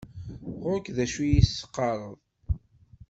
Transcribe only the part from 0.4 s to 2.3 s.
Γur-k d acu i as-teqqareḍ.